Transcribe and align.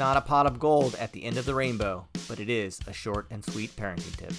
not 0.00 0.16
a 0.16 0.20
pot 0.22 0.46
of 0.46 0.58
gold 0.58 0.94
at 0.94 1.12
the 1.12 1.22
end 1.24 1.36
of 1.36 1.44
the 1.44 1.54
rainbow, 1.54 2.06
but 2.26 2.40
it 2.40 2.48
is 2.48 2.80
a 2.86 2.92
short 2.92 3.26
and 3.30 3.44
sweet 3.44 3.70
parenting 3.76 4.16
tip. 4.16 4.32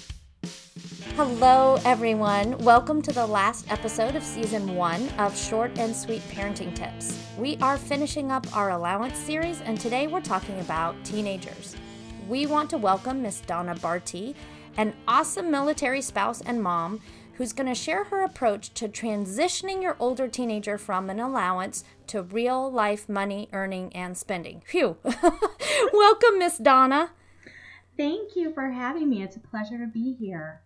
Hello, 1.14 1.78
everyone. 1.84 2.58
Welcome 2.58 3.00
to 3.02 3.12
the 3.12 3.24
last 3.24 3.70
episode 3.70 4.16
of 4.16 4.24
season 4.24 4.74
one 4.74 5.08
of 5.20 5.38
Short 5.38 5.78
and 5.78 5.94
Sweet 5.94 6.22
Parenting 6.22 6.74
Tips. 6.74 7.16
We 7.38 7.58
are 7.58 7.78
finishing 7.78 8.32
up 8.32 8.44
our 8.56 8.70
allowance 8.70 9.16
series, 9.16 9.60
and 9.60 9.78
today 9.78 10.08
we're 10.08 10.20
talking 10.20 10.58
about 10.58 10.96
teenagers. 11.04 11.76
We 12.28 12.46
want 12.46 12.68
to 12.70 12.76
welcome 12.76 13.22
Miss 13.22 13.40
Donna 13.42 13.76
Barty, 13.76 14.34
an 14.76 14.92
awesome 15.06 15.48
military 15.48 16.02
spouse 16.02 16.40
and 16.40 16.60
mom 16.60 17.00
who's 17.34 17.52
going 17.52 17.66
to 17.66 17.74
share 17.74 18.04
her 18.04 18.22
approach 18.22 18.72
to 18.74 18.88
transitioning 18.88 19.82
your 19.82 19.96
older 19.98 20.28
teenager 20.28 20.78
from 20.78 21.10
an 21.10 21.20
allowance 21.20 21.84
to 22.08 22.22
real 22.22 22.70
life 22.70 23.08
money 23.08 23.48
earning 23.52 23.94
and 23.94 24.16
spending. 24.16 24.62
Phew. 24.66 24.96
Welcome, 25.92 26.38
Miss 26.38 26.58
Donna. 26.58 27.10
Thank 27.96 28.36
you 28.36 28.52
for 28.52 28.70
having 28.70 29.08
me. 29.08 29.22
It's 29.22 29.36
a 29.36 29.40
pleasure 29.40 29.78
to 29.78 29.86
be 29.86 30.14
here. 30.14 30.62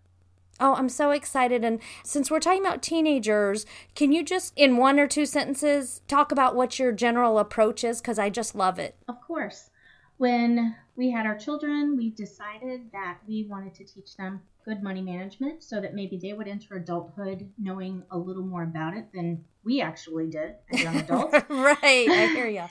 Oh, 0.59 0.75
I'm 0.75 0.89
so 0.89 1.11
excited. 1.11 1.65
And 1.65 1.81
since 2.03 2.31
we're 2.31 2.41
talking 2.41 2.65
about 2.65 2.83
teenagers, 2.83 3.67
can 3.95 4.13
you 4.13 4.25
just, 4.25 4.53
in 4.57 4.77
one 4.77 4.99
or 4.99 5.07
two 5.07 5.27
sentences, 5.27 6.01
talk 6.09 6.33
about 6.33 6.57
what 6.57 6.79
your 6.79 6.93
general 6.93 7.39
approach 7.39 7.85
is? 7.85 8.01
Because 8.01 8.19
I 8.19 8.31
just 8.31 8.55
love 8.55 8.79
it. 8.79 8.97
Of 9.07 9.21
course. 9.21 9.71
When 10.17 10.75
we 10.97 11.11
had 11.11 11.27
our 11.27 11.37
children, 11.37 11.97
we 11.97 12.11
decided 12.11 12.91
that 12.93 13.19
we 13.29 13.45
wanted 13.45 13.75
to 13.75 13.85
teach 13.85 14.17
them 14.17 14.41
good 14.67 14.83
money 14.83 15.01
management 15.01 15.63
so 15.63 15.81
that 15.81 15.95
maybe 15.95 16.19
they 16.19 16.33
would 16.33 16.49
enter 16.49 16.77
adulthood 16.77 17.49
knowing 17.57 18.03
a 18.11 18.19
little 18.19 18.43
more 18.43 18.65
about 18.65 18.97
it 18.97 19.07
than 19.15 19.43
we 19.65 19.81
actually 19.81 20.27
did 20.27 20.57
as 20.73 20.83
young 20.83 20.97
adults. 20.97 21.33
right, 21.49 21.79
I 22.11 22.27
hear 22.35 22.49
you. 22.49 22.65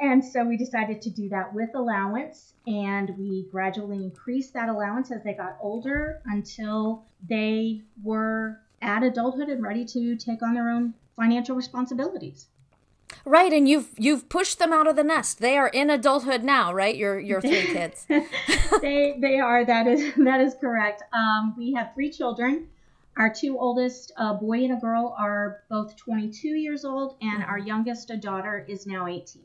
and 0.00 0.24
so 0.24 0.44
we 0.44 0.56
decided 0.56 1.02
to 1.02 1.10
do 1.10 1.28
that 1.28 1.54
with 1.54 1.70
allowance, 1.74 2.54
and 2.66 3.10
we 3.18 3.46
gradually 3.52 4.02
increased 4.02 4.54
that 4.54 4.70
allowance 4.70 5.12
as 5.12 5.22
they 5.22 5.34
got 5.34 5.58
older 5.60 6.22
until 6.24 7.04
they 7.28 7.82
were 8.02 8.58
at 8.80 9.02
adulthood 9.02 9.48
and 9.48 9.62
ready 9.62 9.84
to 9.84 10.16
take 10.16 10.42
on 10.42 10.54
their 10.54 10.70
own 10.70 10.94
financial 11.16 11.54
responsibilities. 11.54 12.48
Right, 13.24 13.52
and 13.52 13.68
you've 13.68 13.90
you've 13.96 14.28
pushed 14.28 14.58
them 14.58 14.72
out 14.72 14.86
of 14.86 14.96
the 14.96 15.04
nest. 15.04 15.40
They 15.40 15.56
are 15.56 15.68
in 15.68 15.90
adulthood 15.90 16.42
now, 16.42 16.72
right? 16.72 16.96
Your 16.96 17.18
your 17.18 17.40
three 17.40 17.66
kids. 17.72 18.06
they 18.80 19.16
they 19.20 19.38
are. 19.38 19.64
That 19.64 19.86
is 19.86 20.14
that 20.16 20.40
is 20.40 20.54
correct. 20.60 21.02
Um, 21.12 21.54
we 21.56 21.72
have 21.74 21.92
three 21.94 22.10
children. 22.10 22.68
Our 23.16 23.32
two 23.32 23.58
oldest, 23.58 24.10
a 24.16 24.34
boy 24.34 24.64
and 24.64 24.72
a 24.72 24.80
girl, 24.80 25.14
are 25.18 25.64
both 25.68 25.96
22 25.96 26.48
years 26.48 26.82
old, 26.86 27.16
and 27.20 27.44
our 27.44 27.58
youngest, 27.58 28.08
a 28.10 28.16
daughter, 28.16 28.64
is 28.66 28.86
now 28.86 29.06
18. 29.06 29.42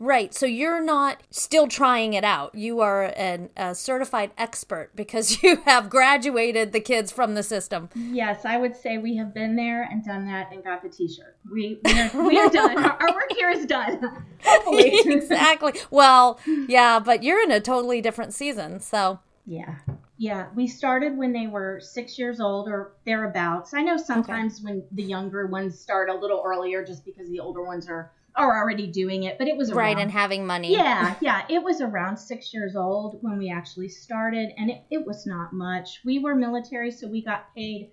Right. 0.00 0.32
So 0.32 0.46
you're 0.46 0.82
not 0.82 1.22
still 1.30 1.66
trying 1.66 2.14
it 2.14 2.24
out. 2.24 2.54
You 2.54 2.80
are 2.80 3.04
an, 3.16 3.50
a 3.56 3.74
certified 3.74 4.30
expert 4.38 4.90
because 4.94 5.42
you 5.42 5.56
have 5.64 5.90
graduated 5.90 6.72
the 6.72 6.80
kids 6.80 7.10
from 7.10 7.34
the 7.34 7.42
system. 7.42 7.88
Yes, 7.94 8.44
I 8.44 8.56
would 8.56 8.76
say 8.76 8.98
we 8.98 9.16
have 9.16 9.34
been 9.34 9.56
there 9.56 9.82
and 9.82 10.04
done 10.04 10.26
that 10.26 10.52
and 10.52 10.62
got 10.62 10.82
the 10.82 10.88
T-shirt. 10.88 11.36
We 11.50 11.78
we 11.84 11.92
are, 11.92 12.28
we 12.28 12.38
are 12.38 12.48
done. 12.48 12.78
Our, 12.78 12.96
our 13.00 13.14
work 13.14 13.32
here 13.36 13.50
is 13.50 13.66
done. 13.66 14.24
exactly. 14.66 15.72
Well, 15.90 16.38
yeah, 16.68 16.98
but 16.98 17.22
you're 17.22 17.42
in 17.42 17.50
a 17.50 17.60
totally 17.60 18.00
different 18.00 18.34
season, 18.34 18.80
so. 18.80 19.20
Yeah. 19.46 19.76
Yeah, 20.20 20.48
we 20.56 20.66
started 20.66 21.16
when 21.16 21.32
they 21.32 21.46
were 21.46 21.80
six 21.80 22.18
years 22.18 22.40
old 22.40 22.68
or 22.68 22.92
thereabouts. 23.06 23.72
I 23.72 23.82
know 23.82 23.96
sometimes 23.96 24.56
okay. 24.56 24.64
when 24.64 24.82
the 24.90 25.04
younger 25.04 25.46
ones 25.46 25.78
start 25.78 26.10
a 26.10 26.14
little 26.14 26.42
earlier 26.44 26.84
just 26.84 27.04
because 27.04 27.28
the 27.28 27.38
older 27.38 27.62
ones 27.62 27.88
are 27.88 28.10
are 28.38 28.56
already 28.56 28.86
doing 28.86 29.24
it, 29.24 29.36
but 29.36 29.48
it 29.48 29.56
was 29.56 29.70
around, 29.70 29.78
right 29.78 29.98
and 29.98 30.10
having 30.10 30.46
money. 30.46 30.72
Yeah, 30.72 31.16
yeah, 31.20 31.44
it 31.48 31.62
was 31.62 31.80
around 31.80 32.16
six 32.16 32.54
years 32.54 32.76
old 32.76 33.18
when 33.20 33.36
we 33.36 33.50
actually 33.50 33.88
started, 33.88 34.50
and 34.56 34.70
it, 34.70 34.82
it 34.90 35.06
was 35.06 35.26
not 35.26 35.52
much. 35.52 36.00
We 36.04 36.20
were 36.20 36.34
military, 36.34 36.92
so 36.92 37.08
we 37.08 37.22
got 37.22 37.52
paid 37.54 37.90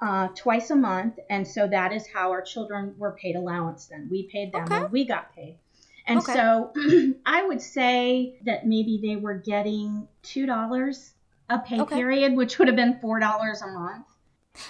uh, 0.00 0.28
twice 0.34 0.70
a 0.70 0.76
month, 0.76 1.18
and 1.28 1.46
so 1.46 1.68
that 1.68 1.92
is 1.92 2.06
how 2.08 2.30
our 2.30 2.42
children 2.42 2.94
were 2.96 3.12
paid 3.12 3.36
allowance. 3.36 3.86
Then 3.86 4.08
we 4.10 4.28
paid 4.32 4.52
them, 4.52 4.64
okay. 4.64 4.76
and 4.76 4.90
we 4.90 5.04
got 5.04 5.34
paid. 5.36 5.58
And 6.06 6.18
okay. 6.18 6.32
so 6.32 6.72
I 7.26 7.44
would 7.46 7.60
say 7.60 8.38
that 8.44 8.66
maybe 8.66 8.98
they 9.00 9.16
were 9.16 9.34
getting 9.34 10.08
two 10.22 10.46
dollars 10.46 11.12
a 11.50 11.58
pay 11.58 11.80
okay. 11.80 11.96
period, 11.96 12.34
which 12.34 12.58
would 12.58 12.68
have 12.68 12.76
been 12.76 12.98
four 13.00 13.20
dollars 13.20 13.60
a 13.60 13.68
month, 13.68 14.06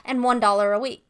and 0.05 0.23
one 0.25 0.41
dollar 0.41 0.73
a 0.73 0.81
week. 0.81 1.07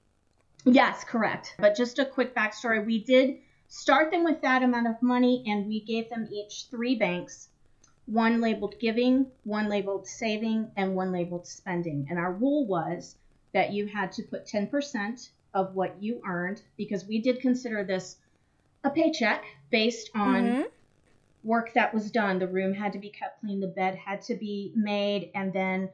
Yes, 0.65 1.03
correct. 1.03 1.57
But 1.59 1.75
just 1.77 1.99
a 1.99 2.05
quick 2.05 2.35
backstory: 2.37 2.85
we 2.85 3.03
did 3.03 3.39
start 3.73 4.11
them 4.11 4.23
with 4.23 4.43
that 4.43 4.63
amount 4.63 4.87
of 4.87 5.01
money, 5.01 5.43
and 5.47 5.67
we 5.67 5.81
gave 5.81 6.11
them 6.11 6.29
each 6.31 6.67
three 6.71 6.95
banks 6.95 7.49
one 8.05 8.41
labeled 8.41 8.75
giving, 8.79 9.27
one 9.45 9.69
labeled 9.69 10.07
saving, 10.07 10.71
and 10.77 10.95
one 10.95 11.11
labeled 11.11 11.47
spending. 11.47 12.07
And 12.11 12.19
our 12.19 12.33
rule 12.33 12.67
was 12.67 13.17
that 13.55 13.73
you 13.73 13.87
had 13.87 14.13
to 14.13 14.25
put 14.25 14.45
10% 14.45 15.31
of 15.55 15.75
what 15.75 16.03
you 16.03 16.21
earned 16.27 16.61
because 16.77 17.07
we 17.07 17.21
did 17.21 17.41
consider 17.41 17.83
this 17.83 18.19
a 18.85 18.91
paycheck 18.91 19.43
based 19.71 20.11
on 20.15 20.45
mm-hmm. 20.45 20.63
work 21.43 21.73
that 21.73 21.95
was 21.95 22.11
done. 22.11 22.39
The 22.39 22.49
room 22.49 22.75
had 22.75 22.93
to 22.93 22.99
be 22.99 23.09
kept 23.09 23.41
clean, 23.41 23.61
the 23.61 23.69
bed 23.69 23.95
had 23.95 24.21
to 24.23 24.35
be 24.35 24.73
made, 24.75 25.31
and 25.35 25.51
then 25.51 25.89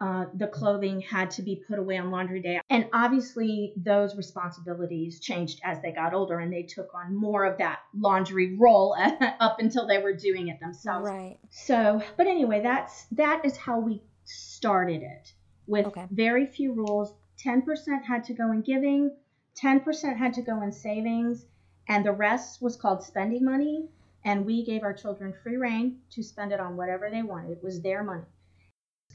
uh, 0.00 0.26
the 0.34 0.48
clothing 0.48 1.00
had 1.00 1.30
to 1.30 1.42
be 1.42 1.62
put 1.68 1.78
away 1.78 1.96
on 1.98 2.10
laundry 2.10 2.40
day. 2.40 2.60
And 2.68 2.88
obviously, 2.92 3.72
those 3.76 4.16
responsibilities 4.16 5.20
changed 5.20 5.60
as 5.62 5.80
they 5.82 5.92
got 5.92 6.12
older 6.12 6.40
and 6.40 6.52
they 6.52 6.64
took 6.64 6.92
on 6.94 7.14
more 7.14 7.44
of 7.44 7.58
that 7.58 7.80
laundry 7.96 8.56
role 8.56 8.96
up 9.40 9.60
until 9.60 9.86
they 9.86 9.98
were 9.98 10.12
doing 10.12 10.48
it 10.48 10.58
themselves. 10.58 11.08
Right. 11.08 11.38
So, 11.50 12.02
but 12.16 12.26
anyway, 12.26 12.60
that's 12.60 13.04
that 13.12 13.44
is 13.44 13.56
how 13.56 13.78
we 13.78 14.02
started 14.24 15.02
it 15.02 15.32
with 15.66 15.86
okay. 15.86 16.06
very 16.10 16.46
few 16.46 16.72
rules. 16.72 17.12
10% 17.44 18.02
had 18.04 18.24
to 18.24 18.32
go 18.32 18.52
in 18.52 18.62
giving, 18.62 19.14
10% 19.62 20.16
had 20.16 20.34
to 20.34 20.42
go 20.42 20.62
in 20.62 20.72
savings, 20.72 21.46
and 21.88 22.04
the 22.04 22.12
rest 22.12 22.62
was 22.62 22.76
called 22.76 23.02
spending 23.02 23.44
money. 23.44 23.88
And 24.26 24.46
we 24.46 24.64
gave 24.64 24.82
our 24.82 24.94
children 24.94 25.34
free 25.42 25.58
reign 25.58 25.98
to 26.12 26.22
spend 26.22 26.50
it 26.50 26.58
on 26.58 26.78
whatever 26.78 27.10
they 27.10 27.22
wanted. 27.22 27.50
It 27.50 27.62
was 27.62 27.82
their 27.82 28.02
money 28.02 28.24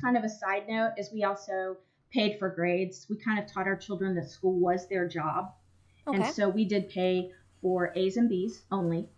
kind 0.02 0.18
of 0.18 0.24
a 0.24 0.30
side 0.30 0.68
note 0.68 0.94
is 0.98 1.12
we 1.12 1.24
also 1.24 1.78
paid 2.12 2.40
for 2.40 2.50
grades. 2.50 3.06
We 3.10 3.18
kind 3.18 3.40
of 3.40 3.52
taught 3.52 3.68
our 3.68 3.76
children 3.76 4.16
that 4.16 4.30
school 4.30 4.60
was 4.60 4.88
their 4.88 5.08
job. 5.08 5.54
Okay. 6.08 6.18
And 6.18 6.34
so 6.34 6.50
we 6.50 6.66
did 6.66 6.90
pay 6.90 7.32
for 7.62 7.92
A's 7.96 8.18
and 8.18 8.30
B's 8.30 8.62
only 8.72 9.10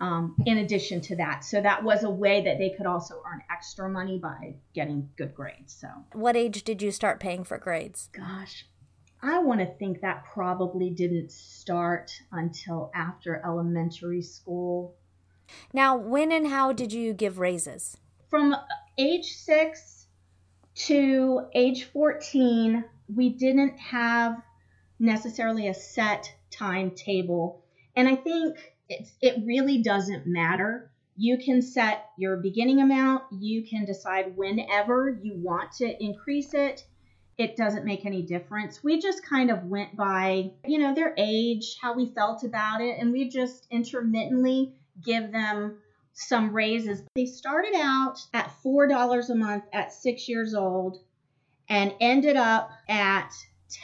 um, 0.00 0.34
in 0.46 0.58
addition 0.58 1.00
to 1.02 1.16
that. 1.16 1.44
So 1.44 1.60
that 1.60 1.84
was 1.84 2.04
a 2.04 2.10
way 2.10 2.42
that 2.44 2.58
they 2.58 2.70
could 2.70 2.86
also 2.86 3.22
earn 3.30 3.42
extra 3.50 3.88
money 3.88 4.18
by 4.18 4.54
getting 4.74 5.08
good 5.16 5.34
grades. 5.34 5.74
So, 5.74 5.88
what 6.12 6.36
age 6.36 6.64
did 6.64 6.82
you 6.82 6.90
start 6.90 7.20
paying 7.20 7.44
for 7.44 7.58
grades? 7.58 8.08
Gosh, 8.12 8.66
I 9.22 9.38
want 9.40 9.60
to 9.60 9.66
think 9.66 10.00
that 10.00 10.24
probably 10.32 10.90
didn't 10.90 11.30
start 11.30 12.10
until 12.32 12.90
after 12.94 13.42
elementary 13.44 14.22
school. 14.22 14.96
Now, 15.72 15.96
when 15.96 16.32
and 16.32 16.46
how 16.46 16.72
did 16.72 16.92
you 16.92 17.12
give 17.12 17.38
raises? 17.38 17.96
From 18.30 18.56
age 18.96 19.32
six 19.34 19.99
to 20.86 21.46
age 21.54 21.84
14, 21.84 22.84
we 23.14 23.30
didn't 23.30 23.76
have 23.78 24.40
necessarily 24.98 25.68
a 25.68 25.74
set 25.74 26.32
timetable. 26.50 27.62
And 27.96 28.08
I 28.08 28.16
think 28.16 28.56
it 29.20 29.44
really 29.44 29.82
doesn't 29.82 30.26
matter. 30.26 30.90
You 31.16 31.38
can 31.38 31.62
set 31.62 32.10
your 32.16 32.36
beginning 32.36 32.80
amount, 32.80 33.24
you 33.30 33.66
can 33.66 33.84
decide 33.84 34.36
whenever 34.36 35.18
you 35.22 35.34
want 35.36 35.72
to 35.72 36.02
increase 36.02 36.54
it. 36.54 36.84
It 37.36 37.56
doesn't 37.56 37.86
make 37.86 38.04
any 38.04 38.22
difference. 38.22 38.84
We 38.84 39.00
just 39.00 39.24
kind 39.24 39.50
of 39.50 39.64
went 39.64 39.96
by, 39.96 40.52
you 40.66 40.78
know, 40.78 40.94
their 40.94 41.14
age, 41.16 41.76
how 41.80 41.94
we 41.94 42.12
felt 42.14 42.44
about 42.44 42.80
it, 42.82 42.98
and 42.98 43.12
we 43.12 43.28
just 43.28 43.66
intermittently 43.70 44.74
give 45.02 45.32
them 45.32 45.78
some 46.20 46.54
raises. 46.54 47.02
They 47.14 47.26
started 47.26 47.74
out 47.74 48.18
at 48.34 48.52
$4 48.62 49.30
a 49.30 49.34
month 49.34 49.64
at 49.72 49.92
six 49.92 50.28
years 50.28 50.54
old 50.54 51.02
and 51.68 51.94
ended 52.00 52.36
up 52.36 52.70
at 52.88 53.30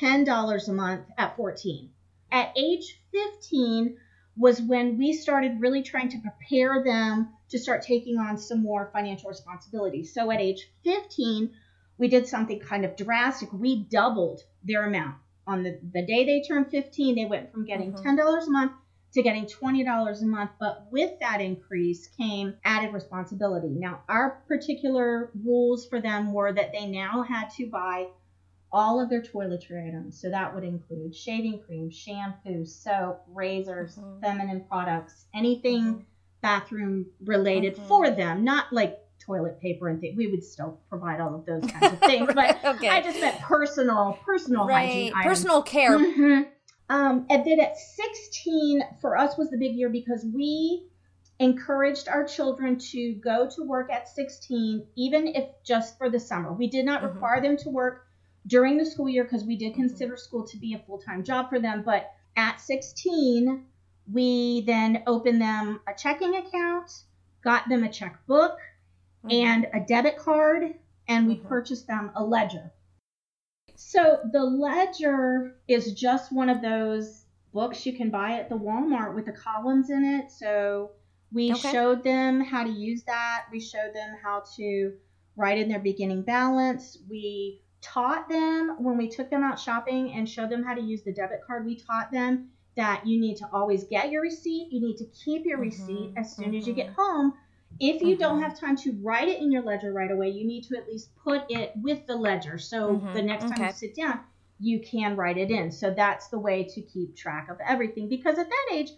$10 0.00 0.68
a 0.68 0.72
month 0.72 1.06
at 1.16 1.36
14. 1.36 1.90
At 2.30 2.52
age 2.56 3.00
15 3.12 3.96
was 4.36 4.60
when 4.60 4.98
we 4.98 5.14
started 5.14 5.60
really 5.60 5.82
trying 5.82 6.10
to 6.10 6.18
prepare 6.18 6.84
them 6.84 7.30
to 7.48 7.58
start 7.58 7.82
taking 7.82 8.18
on 8.18 8.36
some 8.36 8.62
more 8.62 8.90
financial 8.92 9.30
responsibility. 9.30 10.04
So 10.04 10.30
at 10.30 10.40
age 10.40 10.68
15, 10.84 11.50
we 11.96 12.08
did 12.08 12.26
something 12.26 12.60
kind 12.60 12.84
of 12.84 12.96
drastic. 12.96 13.50
We 13.52 13.84
doubled 13.84 14.42
their 14.62 14.84
amount. 14.84 15.16
On 15.46 15.62
the, 15.62 15.78
the 15.94 16.04
day 16.04 16.26
they 16.26 16.42
turned 16.46 16.70
15, 16.70 17.14
they 17.14 17.24
went 17.24 17.50
from 17.50 17.64
getting 17.64 17.92
mm-hmm. 17.94 18.18
$10 18.18 18.46
a 18.46 18.50
month 18.50 18.72
to 19.12 19.22
getting 19.22 19.46
$20 19.46 20.22
a 20.22 20.24
month. 20.26 20.50
But 20.60 20.86
with 20.90 21.18
that 21.20 21.40
increase 21.40 22.08
came 22.08 22.54
added 22.64 22.92
responsibility. 22.92 23.68
Now, 23.68 24.02
our 24.08 24.42
particular 24.46 25.30
rules 25.44 25.86
for 25.86 26.00
them 26.00 26.32
were 26.32 26.52
that 26.52 26.72
they 26.72 26.86
now 26.86 27.22
had 27.22 27.48
to 27.56 27.66
buy 27.66 28.08
all 28.72 29.00
of 29.00 29.08
their 29.08 29.22
toiletry 29.22 29.88
items. 29.88 30.20
So 30.20 30.28
that 30.30 30.54
would 30.54 30.64
include 30.64 31.14
shaving 31.14 31.60
cream, 31.66 31.90
shampoo, 31.90 32.66
soap, 32.66 33.22
razors, 33.32 33.96
mm-hmm. 33.96 34.20
feminine 34.20 34.64
products, 34.68 35.26
anything 35.34 35.82
mm-hmm. 35.82 36.00
bathroom 36.42 37.06
related 37.24 37.76
Mhm. 37.76 37.88
for 37.88 38.10
them, 38.10 38.44
not 38.44 38.72
like 38.72 38.98
toilet 39.18 39.60
paper 39.60 39.88
and 39.88 40.00
things. 40.00 40.16
We 40.16 40.28
would 40.28 40.44
still 40.44 40.80
provide 40.88 41.20
all 41.20 41.34
of 41.34 41.46
those 41.46 41.64
kinds 41.70 41.94
of 41.94 41.98
things, 42.10 42.32
but 42.34 42.64
okay. 42.64 42.88
I 42.88 43.02
just 43.02 43.20
meant 43.20 43.40
personal, 43.40 44.18
personal 44.24 44.66
right. 44.66 44.86
hygiene 44.86 45.12
items. 45.14 45.24
Personal 45.24 45.62
care. 45.62 46.52
Um, 46.88 47.26
and 47.30 47.44
then 47.44 47.60
at 47.60 47.76
16, 47.76 48.80
for 49.00 49.16
us 49.16 49.36
was 49.36 49.50
the 49.50 49.58
big 49.58 49.74
year 49.74 49.88
because 49.88 50.24
we 50.24 50.86
encouraged 51.38 52.08
our 52.08 52.24
children 52.24 52.78
to 52.78 53.14
go 53.14 53.48
to 53.50 53.62
work 53.64 53.90
at 53.92 54.08
16, 54.08 54.86
even 54.96 55.26
if 55.26 55.48
just 55.64 55.98
for 55.98 56.08
the 56.08 56.20
summer. 56.20 56.52
We 56.52 56.68
did 56.68 56.86
not 56.86 57.02
Mhm. 57.02 57.14
require 57.14 57.40
them 57.40 57.56
to 57.58 57.70
work 57.70 58.06
during 58.46 58.78
the 58.78 58.86
school 58.86 59.08
year 59.08 59.24
because 59.24 59.44
we 59.44 59.56
did 59.56 59.74
consider 59.74 60.16
school 60.16 60.46
to 60.46 60.56
be 60.56 60.74
a 60.74 60.78
full 60.78 60.98
time 60.98 61.24
job 61.24 61.50
for 61.50 61.58
them. 61.58 61.82
But 61.82 62.12
at 62.36 62.60
16, 62.60 63.66
we 64.10 64.60
then 64.62 65.02
opened 65.06 65.42
them 65.42 65.80
a 65.88 65.94
checking 65.94 66.36
account, 66.36 66.90
got 67.42 67.68
them 67.68 67.82
a 67.82 67.88
checkbook 67.88 68.58
Mhm. 69.24 69.32
and 69.32 69.66
a 69.74 69.80
debit 69.80 70.16
card, 70.18 70.74
and 71.08 71.26
we 71.26 71.36
Mhm. 71.36 71.48
purchased 71.48 71.86
them 71.88 72.12
a 72.14 72.24
ledger. 72.24 72.72
So 73.76 74.20
the 74.32 74.42
ledger 74.42 75.56
is 75.68 75.92
just 75.92 76.32
one 76.32 76.48
of 76.48 76.62
those 76.62 77.24
books 77.52 77.86
you 77.86 77.92
can 77.96 78.10
buy 78.10 78.32
at 78.32 78.48
the 78.48 78.56
Walmart 78.56 79.14
with 79.14 79.26
the 79.26 79.32
columns 79.32 79.90
in 79.90 80.04
it. 80.04 80.30
So 80.30 80.90
we 81.32 81.52
Okay. 81.52 81.70
showed 81.72 82.02
them 82.02 82.40
how 82.40 82.64
to 82.64 82.70
use 82.70 83.02
that. 83.04 83.46
We 83.52 83.60
showed 83.60 83.94
them 83.94 84.16
how 84.22 84.44
to 84.56 84.94
write 85.36 85.58
in 85.58 85.68
their 85.68 85.80
beginning 85.80 86.22
balance. 86.22 86.98
We 87.08 87.62
taught 87.82 88.28
them 88.28 88.76
when 88.82 88.96
we 88.96 89.08
took 89.08 89.30
them 89.30 89.42
out 89.42 89.60
shopping 89.60 90.12
and 90.12 90.28
showed 90.28 90.50
them 90.50 90.64
how 90.64 90.74
to 90.74 90.80
use 90.80 91.02
the 91.02 91.12
debit 91.12 91.40
card. 91.46 91.66
We 91.66 91.76
taught 91.76 92.10
them 92.10 92.50
that 92.76 93.06
you 93.06 93.20
need 93.20 93.36
to 93.38 93.48
always 93.52 93.84
get 93.84 94.10
your 94.10 94.22
receipt. 94.22 94.68
You 94.70 94.80
need 94.80 94.96
to 94.98 95.06
keep 95.06 95.46
your 95.46 95.58
Mhm, 95.58 95.62
receipt 95.62 96.12
as 96.16 96.34
soon 96.34 96.54
as 96.54 96.66
you 96.66 96.72
mhm. 96.72 96.76
get 96.76 96.88
home. 96.94 97.34
If 97.80 98.02
you 98.02 98.16
don't 98.16 98.38
Mhm. 98.38 98.42
have 98.42 98.58
time 98.58 98.76
to 98.76 98.92
write 99.02 99.28
it 99.28 99.40
in 99.40 99.50
your 99.50 99.62
ledger 99.62 99.92
right 99.92 100.10
away, 100.10 100.30
you 100.30 100.46
need 100.46 100.64
to 100.64 100.76
at 100.76 100.86
least 100.86 101.14
put 101.16 101.42
it 101.50 101.72
with 101.82 102.06
the 102.06 102.16
ledger. 102.16 102.58
So 102.58 102.96
Mhm, 102.96 103.12
the 103.12 103.22
next 103.22 103.44
time 103.44 103.60
okay. 103.60 103.66
you 103.66 103.72
sit 103.72 103.94
down, 103.94 104.20
you 104.58 104.80
can 104.80 105.16
write 105.16 105.36
it 105.36 105.50
in. 105.50 105.70
So 105.70 105.92
that's 105.92 106.28
the 106.28 106.38
way 106.38 106.64
to 106.64 106.80
keep 106.80 107.16
track 107.16 107.48
of 107.50 107.58
everything 107.60 108.08
because 108.08 108.38
at 108.38 108.48
that 108.48 108.68
age, 108.72 108.92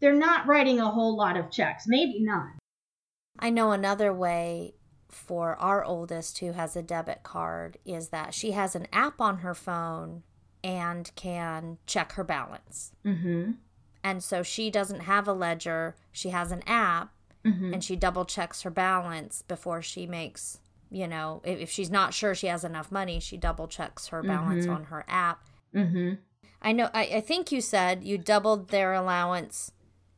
they're 0.00 0.12
not 0.12 0.46
writing 0.46 0.80
a 0.80 0.90
whole 0.90 1.16
lot 1.16 1.36
of 1.36 1.50
checks, 1.50 1.86
maybe 1.86 2.20
none. 2.20 2.58
I 3.38 3.50
know 3.50 3.72
another 3.72 4.12
way 4.12 4.74
for 5.08 5.56
our 5.56 5.84
oldest 5.84 6.38
who 6.38 6.52
has 6.52 6.76
a 6.76 6.82
debit 6.82 7.22
card 7.22 7.78
is 7.84 8.08
that 8.08 8.34
she 8.34 8.52
has 8.52 8.74
an 8.74 8.86
app 8.92 9.20
on 9.20 9.38
her 9.38 9.54
phone 9.54 10.22
and 10.64 11.10
can 11.14 11.78
check 11.86 12.12
her 12.12 12.24
balance. 12.24 12.92
Mm-hmm. 13.04 13.52
And 14.02 14.22
so 14.22 14.42
she 14.42 14.70
doesn't 14.70 15.00
have 15.00 15.28
a 15.28 15.32
ledger, 15.32 15.96
she 16.12 16.30
has 16.30 16.50
an 16.50 16.62
app 16.66 17.12
Mm-hmm. 17.46 17.74
and 17.74 17.84
she 17.84 17.96
double 17.96 18.24
checks 18.24 18.62
her 18.62 18.70
balance 18.70 19.42
before 19.42 19.80
she 19.82 20.06
makes, 20.06 20.58
you 20.90 21.06
know, 21.06 21.40
if, 21.44 21.60
if 21.60 21.70
she's 21.70 21.90
not 21.90 22.12
sure 22.12 22.34
she 22.34 22.48
has 22.48 22.64
enough 22.64 22.90
money, 22.90 23.20
she 23.20 23.36
double 23.36 23.68
checks 23.68 24.08
her 24.08 24.22
balance 24.22 24.66
Mhm. 24.66 24.74
on 24.74 24.84
her 24.84 25.04
app. 25.08 25.44
mm-hmm. 25.74 26.14
I 26.62 26.72
know, 26.72 26.88
I, 26.94 27.02
I 27.16 27.20
think 27.20 27.52
you 27.52 27.60
said 27.60 28.02
you 28.02 28.18
doubled 28.18 28.68
their 28.70 28.92
allowance 28.94 29.70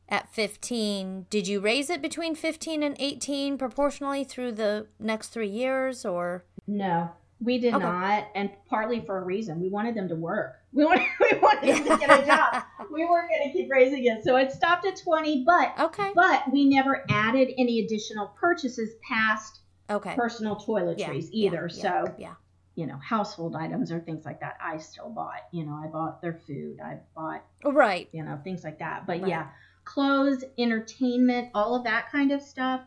at 0.07 0.33
15. 0.33 1.27
Did 1.29 1.47
you 1.47 1.59
raise 1.59 1.89
it 1.91 2.01
between 2.01 2.33
15 2.33 2.81
and 2.81 2.95
18 2.99 3.57
proportionally 3.57 4.23
through 4.23 4.53
the 4.53 4.87
next 4.99 5.27
three 5.27 5.49
years 5.49 6.05
or? 6.05 6.45
No, 6.65 7.11
we 7.41 7.59
did 7.59 7.75
Okay. 7.75 7.83
not, 7.83 8.27
and 8.35 8.49
partly 8.67 9.01
for 9.05 9.17
a 9.19 9.23
reason. 9.23 9.61
We 9.61 9.69
wanted 9.69 9.93
them 9.95 10.07
to 10.09 10.15
work. 10.15 10.55
We 10.73 10.85
wanted, 10.85 11.05
we 11.31 11.37
wanted 11.39 11.75
them 11.75 11.83
to 11.83 11.97
get 12.07 12.23
a 12.23 12.25
job. 12.25 12.63
We 12.91 13.05
weren't 13.05 13.29
going 13.29 13.51
to 13.51 13.55
keep 13.55 13.68
raising 13.79 14.05
it, 14.05 14.23
so 14.23 14.35
it 14.35 14.51
stopped 14.51 14.85
at 14.85 14.97
20. 14.97 15.43
But 15.45 15.73
Okay. 15.79 16.11
but 16.15 16.51
we 16.51 16.65
never 16.69 17.05
added 17.09 17.49
any 17.57 17.79
additional 17.85 18.27
purchases 18.39 18.89
past 19.07 19.59
Okay. 19.89 20.15
personal 20.15 20.55
toiletries 20.55 21.29
Yeah, 21.31 21.47
either. 21.47 21.69
yeah, 21.73 21.81
so 21.81 22.15
yeah. 22.17 22.35
you 22.75 22.85
know, 22.85 22.97
household 22.97 23.55
items 23.55 23.91
or 23.91 23.99
things 23.99 24.23
like 24.25 24.39
that, 24.41 24.57
I 24.61 24.77
still 24.77 25.09
bought. 25.09 25.41
You 25.51 25.65
know, 25.65 25.73
I 25.83 25.87
bought 25.87 26.21
their 26.21 26.33
food. 26.47 26.79
I 26.83 26.99
bought 27.15 27.43
oh, 27.63 27.71
Right. 27.71 28.07
you 28.11 28.23
know 28.23 28.39
things 28.43 28.63
like 28.63 28.79
that. 28.79 29.05
But 29.07 29.21
Right. 29.21 29.29
yeah, 29.29 29.47
clothes, 29.85 30.43
entertainment, 30.57 31.49
all 31.53 31.75
of 31.75 31.83
that 31.85 32.09
kind 32.11 32.31
of 32.31 32.41
stuff, 32.41 32.81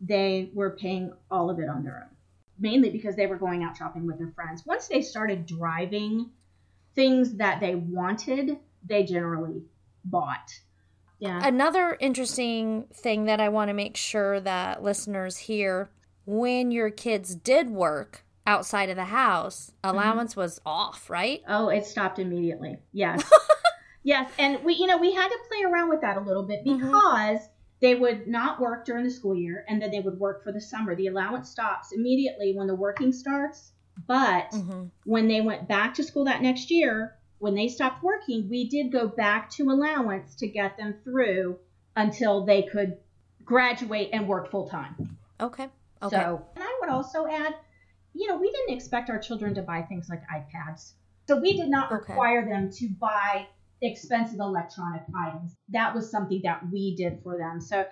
they 0.00 0.50
were 0.54 0.70
paying 0.70 1.12
all 1.30 1.50
of 1.50 1.58
it 1.58 1.68
on 1.68 1.84
their 1.84 1.98
own. 2.04 2.16
Mainly 2.58 2.90
because 2.90 3.16
they 3.16 3.26
were 3.26 3.36
going 3.38 3.62
out 3.64 3.76
shopping 3.76 4.06
with 4.06 4.18
their 4.18 4.32
friends. 4.32 4.66
Once 4.66 4.88
they 4.88 5.00
started 5.02 5.46
driving 5.46 6.30
things 6.94 7.36
that 7.36 7.60
they 7.60 7.74
wanted, 7.74 8.58
they 8.84 9.04
generally 9.04 9.62
bought. 10.04 10.60
Yeah. 11.18 11.40
Another 11.46 11.96
interesting 12.00 12.84
thing 12.94 13.26
that 13.26 13.40
I 13.40 13.48
want 13.50 13.68
to 13.68 13.74
make 13.74 13.96
sure 13.96 14.40
that 14.40 14.82
listeners 14.82 15.36
hear 15.36 15.90
when 16.24 16.70
your 16.70 16.90
kids 16.90 17.34
did 17.34 17.70
work 17.70 18.24
outside 18.46 18.88
of 18.88 18.96
the 18.96 19.04
house, 19.04 19.72
Mm-hmm. 19.84 19.96
allowance 19.96 20.34
was 20.36 20.60
off, 20.64 21.10
right? 21.10 21.42
Oh, 21.48 21.68
it 21.68 21.84
stopped 21.86 22.18
immediately. 22.18 22.78
Yes. 22.92 23.30
yes, 24.02 24.30
and 24.38 24.62
we 24.64 24.74
you 24.74 24.86
know, 24.86 24.96
we 24.98 25.12
had 25.14 25.28
to 25.28 25.38
play 25.48 25.62
around 25.70 25.90
with 25.90 26.00
that 26.00 26.16
a 26.16 26.20
little 26.20 26.42
bit 26.44 26.64
Mhm. 26.64 26.80
because 26.80 27.48
they 27.80 27.94
would 27.94 28.26
not 28.26 28.60
work 28.60 28.84
during 28.84 29.04
the 29.04 29.10
school 29.10 29.34
year 29.34 29.64
and 29.68 29.80
then 29.80 29.90
they 29.90 30.00
would 30.00 30.18
work 30.18 30.42
for 30.44 30.52
the 30.52 30.60
summer. 30.60 30.94
The 30.94 31.06
allowance 31.08 31.48
stops 31.50 31.92
immediately 31.92 32.54
when 32.54 32.66
the 32.66 32.74
working 32.74 33.12
starts, 33.12 33.72
but 34.06 34.50
Mm-hmm. 34.52 34.84
when 35.04 35.28
they 35.28 35.40
went 35.42 35.68
back 35.68 35.94
to 35.94 36.02
school 36.04 36.24
that 36.24 36.42
next 36.42 36.70
year, 36.70 37.16
when 37.40 37.54
they 37.54 37.68
stopped 37.68 38.02
working, 38.04 38.48
we 38.48 38.68
did 38.68 38.92
go 38.92 39.08
back 39.08 39.50
to 39.50 39.64
allowance 39.70 40.36
to 40.36 40.46
get 40.46 40.76
them 40.76 40.94
through 41.02 41.58
until 41.96 42.44
they 42.44 42.62
could 42.62 42.98
graduate 43.44 44.10
and 44.12 44.28
work 44.28 44.50
full 44.50 44.68
time. 44.68 45.16
Okay. 45.40 45.68
Okay. 46.02 46.16
So, 46.16 46.46
and 46.54 46.62
I 46.62 46.78
would 46.80 46.90
also 46.90 47.26
add, 47.26 47.54
you 48.14 48.28
know, 48.28 48.36
we 48.36 48.50
didn't 48.52 48.76
expect 48.76 49.10
our 49.10 49.18
children 49.18 49.54
to 49.54 49.62
buy 49.62 49.82
things 49.82 50.08
like 50.08 50.20
iPads. 50.28 50.92
So 51.28 51.40
we 51.40 51.56
did 51.56 51.68
not 51.68 51.90
Okay. 51.90 52.12
require 52.12 52.46
them 52.46 52.70
to 52.72 52.88
buy 53.00 53.46
expensive 53.82 54.38
electronic 54.38 55.02
items. 55.16 55.56
That 55.70 55.94
was 55.94 56.10
something 56.10 56.42
that 56.44 56.60
we 56.70 56.94
did 56.94 57.22
for 57.22 57.38
them. 57.38 57.60
So 57.60 57.86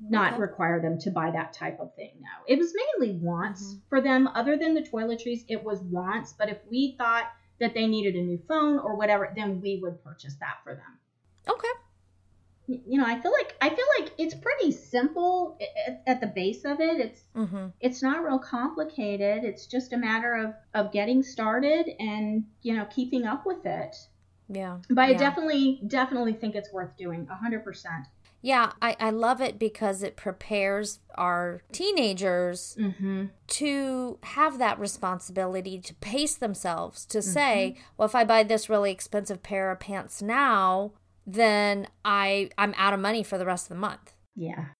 not 0.00 0.34
Okay. 0.34 0.42
require 0.42 0.80
them 0.80 0.98
to 0.98 1.10
buy 1.10 1.32
that 1.32 1.52
type 1.52 1.78
of 1.80 1.92
thing. 1.94 2.12
No. 2.20 2.28
It 2.46 2.58
was 2.58 2.72
mainly 3.00 3.18
wants 3.18 3.74
Mhm. 3.74 3.80
for 3.88 4.00
them. 4.00 4.28
Other 4.28 4.56
than 4.56 4.74
the 4.74 4.82
toiletries, 4.82 5.44
it 5.48 5.64
was 5.64 5.80
wants. 5.82 6.32
But 6.32 6.48
if 6.50 6.58
we 6.70 6.94
thought 6.98 7.26
that 7.62 7.72
they 7.74 7.86
needed 7.86 8.14
a 8.14 8.22
new 8.22 8.38
phone 8.46 8.78
or 8.78 8.96
whatever, 8.96 9.32
then 9.34 9.60
we 9.60 9.78
would 9.82 10.02
purchase 10.04 10.34
that 10.40 10.58
for 10.62 10.74
them 10.74 10.98
okay. 11.48 11.68
you 12.68 12.98
know, 12.98 13.06
I 13.06 13.20
feel 13.20 13.32
like 13.32 13.56
I 13.60 13.68
feel 13.68 13.86
like 13.98 14.12
it's 14.18 14.34
pretty 14.34 14.72
simple 14.72 15.58
at, 15.86 16.02
at 16.06 16.20
the 16.20 16.26
base 16.26 16.64
of 16.64 16.80
it. 16.80 17.00
It's 17.00 17.22
Mm-hmm. 17.34 17.68
it's 17.80 18.02
not 18.02 18.22
real 18.24 18.38
complicated. 18.38 19.44
It's 19.44 19.66
just 19.66 19.92
a 19.92 19.96
matter 19.96 20.34
of 20.34 20.54
of 20.74 20.92
getting 20.92 21.22
started 21.22 21.88
and 21.98 22.44
you 22.62 22.76
know 22.76 22.84
keeping 22.86 23.24
up 23.26 23.46
with 23.46 23.64
it. 23.66 23.96
Yeah. 24.48 24.78
But 24.88 25.04
I 25.04 25.14
definitely 25.14 25.80
definitely 25.86 26.34
think 26.34 26.54
it's 26.54 26.72
worth 26.72 26.96
doing 26.96 27.26
a 27.30 27.34
hundred 27.34 27.64
percent. 27.64 28.06
Yeah, 28.44 28.72
I, 28.82 28.96
I 28.98 29.10
love 29.10 29.40
it 29.40 29.56
because 29.58 30.02
it 30.02 30.16
prepares 30.16 30.98
our 31.14 31.62
teenagers 31.70 32.76
Mm-hmm. 32.78 33.26
to 33.46 34.18
have 34.22 34.58
that 34.58 34.78
responsibility 34.80 35.78
to 35.78 35.94
pace 35.94 36.34
themselves, 36.34 37.04
to 37.06 37.22
say, 37.22 37.76
well, 37.96 38.06
if 38.06 38.14
I 38.16 38.24
buy 38.24 38.42
this 38.42 38.68
really 38.68 38.90
expensive 38.90 39.42
pair 39.44 39.70
of 39.70 39.78
pants 39.78 40.20
now, 40.20 40.92
then 41.24 41.86
I 42.04 42.50
I'm 42.58 42.74
out 42.76 42.92
of 42.92 42.98
money 43.00 43.22
for 43.22 43.38
the 43.38 43.46
rest 43.46 43.66
of 43.66 43.76
the 43.76 43.80
month. 43.80 44.14
Yeah. 44.34 44.70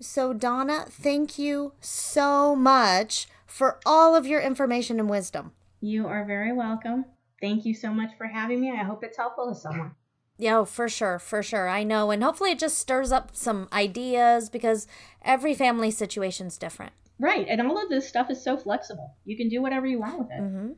So 0.00 0.32
Donna, 0.32 0.86
thank 0.90 1.38
you 1.38 1.74
so 1.80 2.56
much 2.56 3.28
for 3.46 3.78
all 3.86 4.16
of 4.16 4.26
your 4.26 4.40
information 4.40 4.98
and 4.98 5.08
wisdom. 5.08 5.52
You 5.80 6.08
are 6.08 6.24
very 6.24 6.52
welcome. 6.52 7.04
Thank 7.40 7.64
you 7.64 7.74
so 7.74 7.92
much 7.92 8.10
for 8.18 8.26
having 8.26 8.60
me. 8.60 8.72
I 8.72 8.82
hope 8.82 9.04
it's 9.04 9.16
helpful 9.18 9.54
to 9.54 9.54
someone. 9.54 9.92
Yeah, 10.36 10.58
oh, 10.58 10.64
for 10.64 10.88
sure, 10.88 11.18
for 11.18 11.42
sure. 11.42 11.68
I 11.68 11.84
know. 11.84 12.10
And 12.10 12.22
hopefully 12.22 12.50
it 12.50 12.58
just 12.58 12.78
stirs 12.78 13.12
up 13.12 13.30
some 13.34 13.68
ideas 13.72 14.48
because 14.48 14.86
every 15.22 15.54
family 15.54 15.90
situation's 15.90 16.58
different. 16.58 16.92
Right, 17.18 17.46
and 17.48 17.60
all 17.60 17.80
of 17.80 17.88
this 17.88 18.08
stuff 18.08 18.30
is 18.30 18.42
so 18.42 18.56
flexible. 18.56 19.16
You 19.24 19.36
can 19.36 19.48
do 19.48 19.62
whatever 19.62 19.86
you 19.86 20.00
want 20.00 20.18
with 20.18 20.30
it. 20.32 20.40
Mm-hmm. 20.40 20.72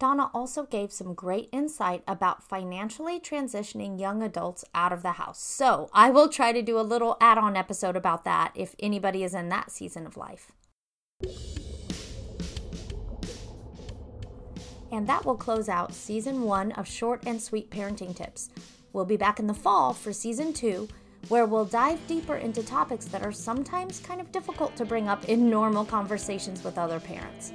Donna 0.00 0.30
also 0.34 0.64
gave 0.64 0.90
some 0.92 1.14
great 1.14 1.48
insight 1.52 2.02
about 2.08 2.42
financially 2.42 3.20
transitioning 3.20 4.00
young 4.00 4.20
adults 4.20 4.64
out 4.74 4.92
of 4.92 5.02
the 5.02 5.12
house. 5.12 5.40
So 5.40 5.88
I 5.92 6.10
will 6.10 6.28
try 6.28 6.50
to 6.50 6.60
do 6.60 6.76
a 6.76 6.82
little 6.82 7.16
add 7.20 7.38
on 7.38 7.56
episode 7.56 7.94
about 7.94 8.24
that 8.24 8.50
if 8.56 8.74
anybody 8.80 9.22
is 9.22 9.32
in 9.32 9.48
that 9.50 9.70
season 9.70 10.04
of 10.04 10.16
life. 10.16 10.50
And 14.92 15.06
that 15.06 15.24
will 15.24 15.36
close 15.36 15.70
out 15.70 15.94
season 15.94 16.42
one 16.42 16.72
of 16.72 16.86
Short 16.86 17.22
and 17.26 17.40
Sweet 17.40 17.70
Parenting 17.70 18.14
Tips. 18.14 18.50
We'll 18.92 19.06
be 19.06 19.16
back 19.16 19.40
in 19.40 19.46
the 19.46 19.54
fall 19.54 19.94
for 19.94 20.12
season 20.12 20.52
two, 20.52 20.86
where 21.28 21.46
we'll 21.46 21.64
dive 21.64 22.06
deeper 22.06 22.36
into 22.36 22.62
topics 22.62 23.06
that 23.06 23.22
are 23.22 23.32
sometimes 23.32 24.00
kind 24.00 24.20
of 24.20 24.30
difficult 24.32 24.76
to 24.76 24.84
bring 24.84 25.08
up 25.08 25.24
in 25.30 25.48
normal 25.48 25.86
conversations 25.86 26.62
with 26.62 26.76
other 26.76 27.00
parents. 27.00 27.54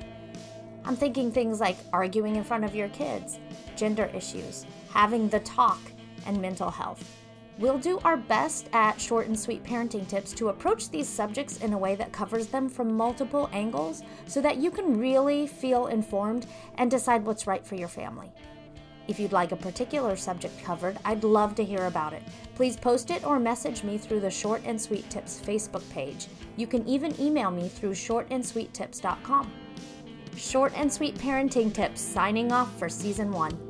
I'm 0.84 0.96
thinking 0.96 1.32
things 1.32 1.60
like 1.60 1.78
arguing 1.94 2.38
in 2.38 2.44
front 2.44 2.64
of 2.64 2.74
your 2.74 2.90
kids, 2.90 3.40
gender 3.76 4.10
issues, 4.16 4.66
having 4.90 5.30
the 5.30 5.42
talk, 5.42 5.80
and 6.26 6.42
mental 6.42 6.72
health. 6.72 7.08
We'll 7.60 7.80
do 7.80 8.00
our 8.04 8.18
best 8.18 8.70
at 8.72 9.02
Short 9.02 9.26
and 9.28 9.40
Sweet 9.40 9.64
Parenting 9.64 10.08
Tips 10.08 10.32
to 10.34 10.50
approach 10.50 10.92
these 10.92 11.10
subjects 11.10 11.58
in 11.58 11.74
a 11.74 11.78
way 11.78 11.96
that 11.96 12.12
covers 12.12 12.48
them 12.48 12.70
from 12.70 12.96
multiple 12.96 13.50
angles 13.52 14.04
so 14.28 14.42
that 14.42 14.58
you 14.58 14.70
can 14.70 15.00
really 15.00 15.48
feel 15.48 15.88
informed 15.88 16.46
and 16.76 16.92
decide 16.92 17.26
what's 17.26 17.48
right 17.48 17.66
for 17.66 17.74
your 17.74 17.88
family. 17.88 18.32
If 19.08 19.20
you'd 19.20 19.32
like 19.32 19.54
a 19.54 19.56
particular 19.56 20.16
subject 20.16 20.64
covered, 20.64 21.00
I'd 21.04 21.24
love 21.24 21.56
to 21.56 21.66
hear 21.66 21.86
about 21.86 22.14
it. 22.14 22.22
Please 22.54 22.78
post 22.78 23.10
it 23.10 23.26
or 23.26 23.40
message 23.40 23.84
me 23.84 23.98
through 23.98 24.20
the 24.20 24.30
Short 24.30 24.62
and 24.66 24.80
Sweet 24.80 25.10
Tips 25.10 25.42
Facebook 25.44 25.90
page. 25.90 26.28
You 26.58 26.68
can 26.68 26.88
even 26.88 27.20
email 27.20 27.50
me 27.50 27.70
through 27.70 27.94
shortandsweettips.com. 27.94 29.52
Short 30.36 30.74
and 30.76 30.92
Sweet 30.92 31.16
Parenting 31.16 31.74
Tips 31.74 32.02
signing 32.02 32.52
off 32.52 32.78
for 32.78 32.90
season 32.90 33.32
one. 33.32 33.67